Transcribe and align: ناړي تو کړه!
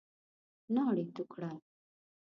ناړي 0.73 1.05
تو 1.15 1.23
کړه! 1.31 1.51